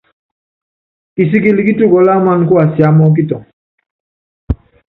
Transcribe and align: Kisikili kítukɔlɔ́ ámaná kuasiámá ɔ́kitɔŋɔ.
Kisikili 1.15 1.61
kítukɔlɔ́ 1.67 2.15
ámaná 2.19 2.43
kuasiámá 2.49 3.03
ɔ́kitɔŋɔ. 3.07 3.45